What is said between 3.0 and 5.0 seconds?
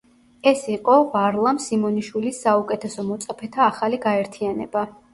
მოწაფეთა ახალი გაერთიანება.